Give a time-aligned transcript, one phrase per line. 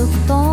[0.00, 0.49] суток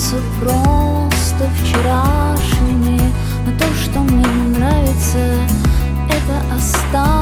[0.00, 3.00] кажутся просто вчерашними
[3.44, 5.18] Но то, что мне нравится,
[6.08, 7.19] это осталось.